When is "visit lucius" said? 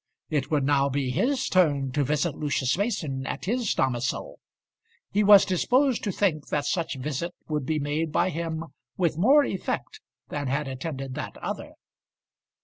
2.03-2.75